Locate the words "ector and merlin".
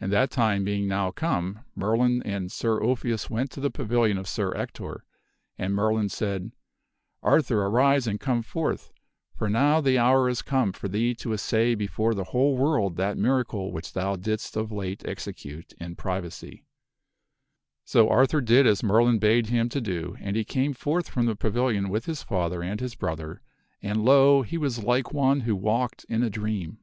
4.54-6.08